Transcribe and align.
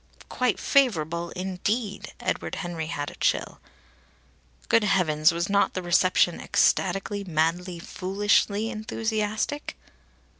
"Quite 0.29 0.59
favourable," 0.59 1.29
indeed! 1.35 2.11
Edward 2.19 2.55
Henry 2.55 2.87
had 2.87 3.11
a 3.11 3.15
chill. 3.17 3.59
Good 4.67 4.83
heavens, 4.83 5.31
was 5.31 5.47
not 5.47 5.75
the 5.75 5.83
reception 5.83 6.41
ecstatically, 6.41 7.23
madly, 7.23 7.77
foolishly 7.77 8.71
enthusiastic? 8.71 9.75